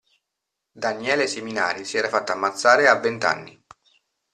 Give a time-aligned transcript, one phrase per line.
[0.83, 3.63] Daniele Seminari si era fatto ammazzare a vent'anni.